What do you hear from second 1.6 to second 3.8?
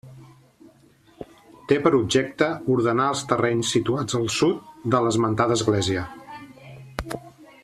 Té per objecte ordenar els terrenys